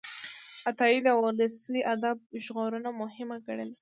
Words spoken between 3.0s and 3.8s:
مهمه ګڼله.